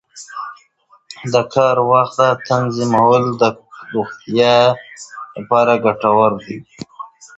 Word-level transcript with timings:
د 1.33 1.35
کار 1.53 1.77
وخت 1.91 2.19
تنظیمول 2.49 3.23
د 3.41 3.43
روغتیا 3.93 4.57
لپاره 5.35 5.73
ګټور 5.85 6.31
دي. 6.43 6.57